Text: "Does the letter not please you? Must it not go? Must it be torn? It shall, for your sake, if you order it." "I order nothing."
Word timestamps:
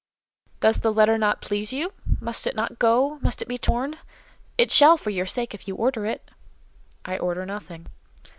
"Does 0.61 0.79
the 0.79 0.91
letter 0.91 1.19
not 1.19 1.41
please 1.41 1.71
you? 1.71 1.93
Must 2.19 2.47
it 2.47 2.55
not 2.55 2.79
go? 2.79 3.19
Must 3.21 3.39
it 3.39 3.47
be 3.47 3.59
torn? 3.59 3.99
It 4.57 4.71
shall, 4.71 4.97
for 4.97 5.11
your 5.11 5.27
sake, 5.27 5.53
if 5.53 5.67
you 5.67 5.75
order 5.75 6.07
it." 6.07 6.31
"I 7.05 7.19
order 7.19 7.45
nothing." 7.45 7.85